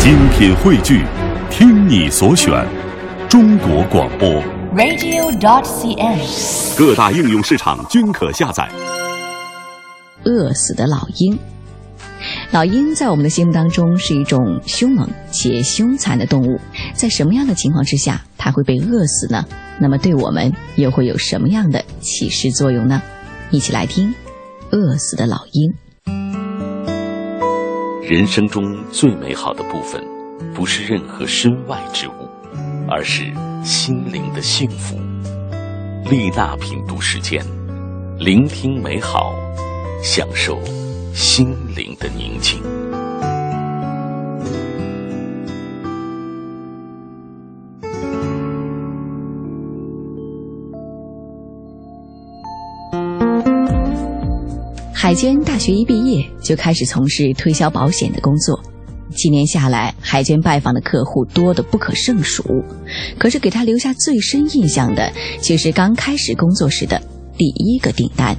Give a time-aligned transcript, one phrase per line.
[0.00, 1.04] 精品汇聚，
[1.50, 2.64] 听你所选，
[3.28, 4.28] 中国广播。
[4.72, 6.78] radio.dot.cn，。
[6.78, 8.70] 各大应用市场均可下载。
[10.22, 11.36] 饿死的老鹰。
[12.52, 16.60] 老鹰在我们的心目当中是一种凶猛且凶残的动物，
[16.94, 19.44] 在什么样的情况之下它会被饿死呢？
[19.80, 23.02] 那么对我们又会有什么样的启示作用呢？
[23.50, 24.10] 一起来听
[24.70, 25.72] 《饿死的老鹰》。
[28.08, 30.02] 人生中最美好的部分，
[30.54, 32.26] 不是任何身外之物，
[32.88, 33.24] 而是
[33.62, 34.98] 心灵的幸福。
[36.10, 37.44] 丽娜品读时间，
[38.18, 39.34] 聆听美好，
[40.02, 40.58] 享受
[41.12, 42.62] 心灵的宁静。
[55.08, 58.60] 海娟大学一毕业就开始从事推销保险的工作，
[59.16, 62.44] 几年下来，海娟拜访的客户多得不可胜数。
[63.18, 65.10] 可是给她留下最深印象的，
[65.40, 67.00] 却是刚开始工作时的
[67.38, 68.36] 第一个订单。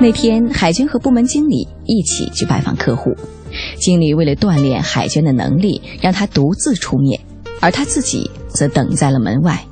[0.00, 3.14] 那天，海娟和部门经理一起去拜访客户，
[3.78, 7.20] 经理为了锻炼海娟的能力，让她独自出面，
[7.60, 9.62] 而她自己则等在了门外。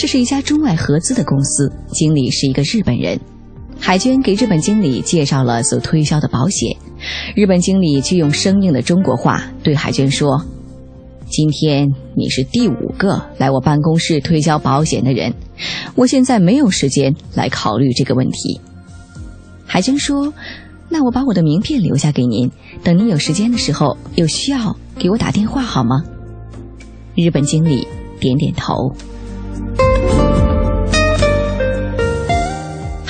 [0.00, 3.20] 这是一家中外合资的公司，经理是一个日本人。
[3.78, 6.74] 海娟给日本经理介绍了所推销的保险，
[7.36, 10.42] 日本经理却用生硬的中国话对海娟说
[11.28, 15.34] ：“今天你是第五个来我办公室推销保险的人，
[15.94, 18.58] 我现在没有时间来考虑这个问题。”
[19.68, 20.32] 海娟说
[20.88, 22.50] ：“那我把我的名片留下给您，
[22.82, 26.02] 等您有时间的时候有需要给我打电话好吗？”
[27.14, 27.86] 日本经理
[28.18, 28.94] 点点头。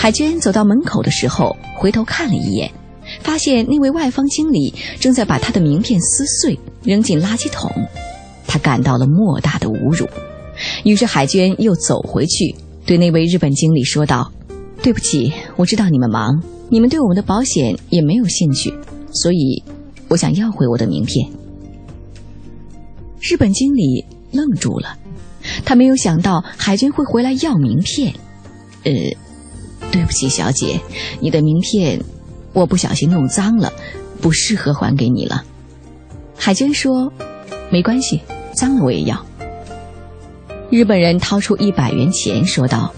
[0.01, 2.73] 海娟走到门口的时候，回头看了一眼，
[3.21, 7.71] 发现那位外方经理正在把他的名片撕碎，扔进垃圾桶。
[8.47, 10.09] 他感到了莫大的侮辱。
[10.85, 14.33] 于是海娟又走回去，对那位日本经理说道
[14.83, 18.73] ：“对不起，我知道你们忙，你们对我们的保险也没有兴趣，
[19.13, 19.63] 所以
[20.09, 21.29] 我想要回我的名片。”
[23.21, 24.97] 日本经理愣住了，
[25.67, 28.15] 他没有想到海娟会回来要名片。
[28.85, 28.91] 呃。
[29.93, 30.81] 对不起，小姐，
[31.21, 32.03] 你的名片
[32.53, 33.73] 我不小心弄脏了，
[34.21, 35.45] 不适合还给你了。
[36.37, 37.13] 海娟说
[37.71, 38.21] ：“没关系，
[38.55, 39.27] 脏了我也要。”
[40.71, 42.95] 日本人掏出一百元钱，说道：“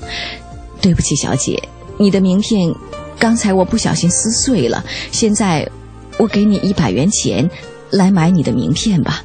[0.83, 1.63] 对不起，小姐，
[1.99, 2.75] 你的名片
[3.19, 5.71] 刚才我不小心撕碎了，现在
[6.19, 7.49] 我给你一百元钱
[7.91, 9.25] 来买你的名片吧。”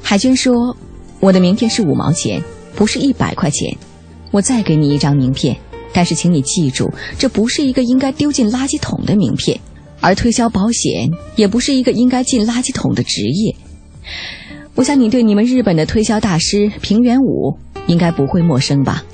[0.00, 0.76] 海娟说
[1.18, 2.42] ：“我的名片是五毛钱，
[2.76, 3.76] 不是一百块钱，
[4.30, 5.56] 我再给你一张名片。”
[5.94, 9.58] 但是，请你记住，这不是一个应该丢进垃圾桶的名片，
[10.00, 13.54] 而推销保险也不是一个应该进垃圾桶的职业。
[14.74, 17.56] 我想你对你们日本的推销大师平原武
[17.86, 19.04] 应该不会陌生吧？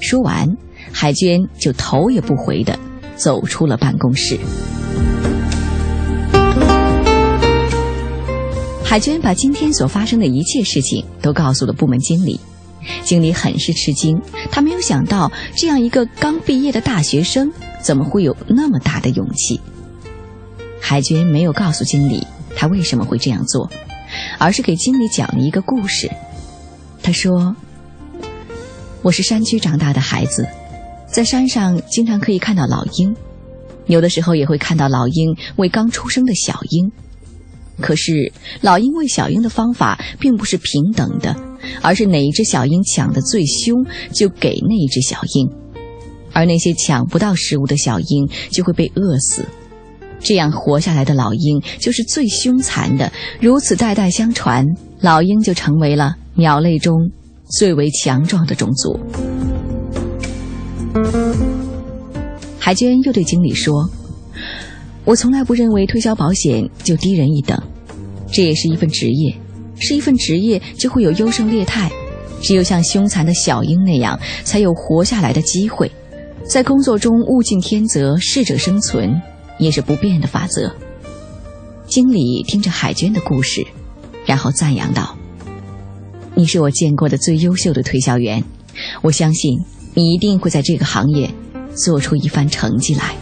[0.00, 0.56] 说完，
[0.90, 2.78] 海娟就头也不回的
[3.16, 4.38] 走出了办公室。
[8.82, 12.40] 海娟把今天所发生的一切事情都告诉了部门经理。
[13.04, 14.20] 经理很是吃惊，
[14.50, 17.52] 他没有想到这样一个刚毕业的大学生
[17.82, 19.60] 怎么会有那么大的勇气。
[20.80, 23.70] 海娟没有告诉经理他为什么会这样做，
[24.38, 26.10] 而是给经理讲了一个故事。
[27.02, 27.54] 他说
[29.02, 30.46] ：“我是山区长大的孩子，
[31.06, 33.14] 在山上经常可以看到老鹰，
[33.86, 36.90] 有的时候也会看到老鹰喂刚出生的小鹰。
[37.80, 41.36] 可是老鹰喂小鹰的方法并不是平等的。”
[41.82, 45.48] 而是哪一只小鹰抢得最凶，就给那一只小鹰；
[46.32, 49.44] 而那些抢不到食物的小鹰就会被饿死。
[50.18, 53.12] 这样活下来的老鹰就是最凶残的。
[53.40, 54.64] 如此代代相传，
[55.00, 56.94] 老鹰就成为了鸟类中
[57.58, 58.98] 最为强壮的种族。
[62.58, 63.88] 海娟又对经理说
[65.04, 67.62] ：“我从来不认为推销保险就低人一等，
[68.32, 69.36] 这也是一份职业。”
[69.78, 71.90] 是一份职业，就会有优胜劣汰。
[72.42, 75.90] 只有像凶残的小鹰那样，才有活下来的机会。
[76.44, 79.20] 在工作中，物竞天择，适者生存，
[79.58, 80.72] 也是不变的法则。
[81.86, 83.66] 经理听着海娟的故事，
[84.26, 85.16] 然后赞扬道
[86.34, 88.44] ：“你是我见过的最优秀的推销员，
[89.02, 89.58] 我相信
[89.94, 91.30] 你一定会在这个行业
[91.74, 93.14] 做出一番成绩来。”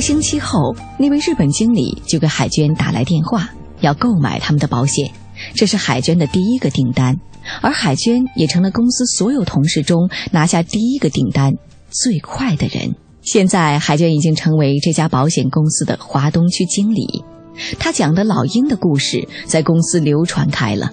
[0.00, 3.50] 一个星期后，那位日本经理就给海娟打来电话，
[3.82, 5.10] 要购买他们的保险。
[5.54, 7.14] 这是海娟的第一个订单，
[7.60, 11.52] 而海娟也成了公司所有同事中拿下第一个订单
[11.90, 12.94] 最快的人。
[13.20, 17.22] 现在，海娟已经成为这家保险公司的华东区经理。
[17.78, 20.92] 他讲的老鹰的故事在公司流传开了，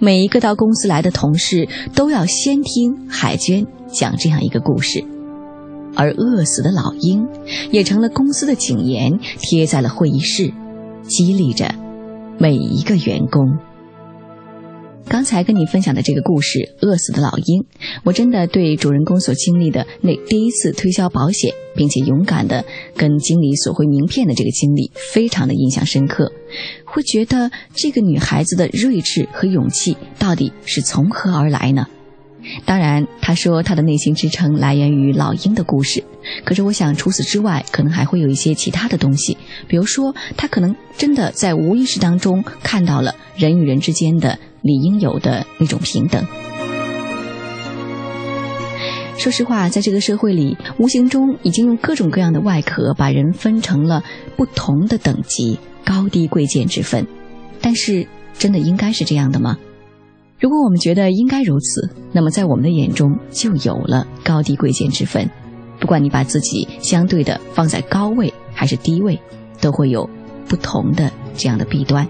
[0.00, 5.04] 每一个到公司来的同事都要先听海娟讲这样一个故事。
[5.98, 7.26] 而饿死的老鹰
[7.72, 10.52] 也成了公司的警言，贴在了会议室，
[11.02, 11.74] 激励着
[12.38, 13.58] 每一个员工。
[15.08, 17.62] 刚才跟你分享的这个故事《饿死的老鹰》，
[18.04, 22.64] 我真的对主人公所经历的那第一次推销保险，并且勇敢的
[22.94, 26.30] 跟经理索回名片的这个经历，非常的印象深刻。
[26.84, 31.86] 会觉得这个女孩子的睿智和勇气到底是从何而来呢？
[32.64, 36.02] 当然，他说他的内心支撑来源于老鹰的故事。
[36.44, 39.36] 可是，我想除此之外，可能还会有一些其他的东西。
[39.66, 46.26] 比如说，他可能真的在无意识当中看到了人与人之间的理应有的那种平等。
[49.16, 54.04] 说实话，在这个社会里，无形中已经用各种各样的外壳把人分成了
[54.36, 57.06] 不同的等级，高低贵贱之分。
[57.60, 58.06] 但是，
[58.38, 59.58] 真的应该是这样的吗？
[60.40, 65.28] 如果我们觉得应该如此，那么在我们的眼中就有了高低贵贱之分。
[65.80, 69.20] 不管你把自己相对的放在高位还是低位，
[69.60, 70.08] 都会有
[70.48, 72.06] 不同的这样的弊端。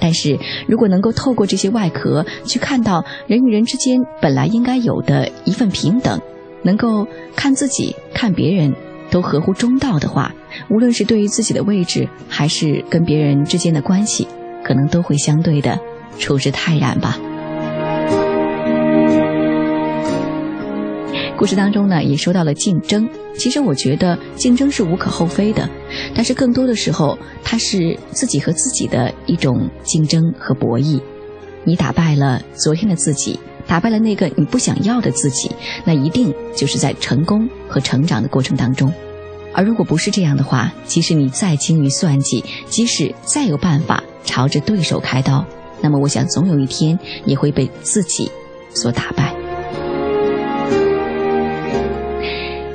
[0.00, 6.20] 但是如果能够透过这些外壳去看到人与人之间本来应该有的一份平等，
[6.62, 7.06] 能够
[7.36, 8.74] 看自己、看别人
[9.10, 10.34] 都合乎中道的话，
[10.70, 14.26] 无论是对于自己的位置，还是跟别人之间的关系，
[14.64, 15.78] 可能都会相对的
[16.18, 17.18] 处之泰然吧。
[21.36, 23.08] 故事当中呢，也说到了竞争。
[23.36, 25.68] 其实我觉得竞争是无可厚非的，
[26.14, 31.00] 但是更多的时候，它是自己和自己的一种竞争和博弈。
[31.64, 35.50] 你打败了昨天的自己，打败了那个你不想要的自己，
[35.84, 38.92] 那一定就是在成功和成长的过程当中。
[39.52, 45.44] 而如果不是这样的话，即使你再精于算计，即使再有办法朝着对手开刀，
[45.80, 48.30] 那么我想总有一天也会被自己
[48.72, 49.33] 所打败。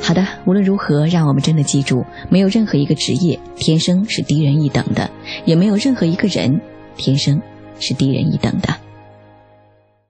[0.09, 5.07] 好的，无论如何，让我们真的记住，没有任何一个职业天生是低人一等的，
[5.45, 6.59] 也没有任何一个人
[6.97, 7.39] 天生
[7.79, 8.75] 是低人一等的。